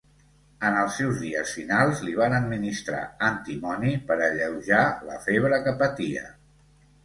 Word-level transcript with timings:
En 0.69 0.77
els 0.83 0.95
seus 1.01 1.19
dies 1.25 1.51
finals 1.57 2.01
li 2.07 2.15
van 2.21 2.37
administrar 2.39 3.03
antimoni 3.29 3.95
per 4.11 4.19
alleujar 4.31 4.83
la 5.13 5.23
febre 5.31 5.65
que 5.69 5.79
patia. 5.87 6.29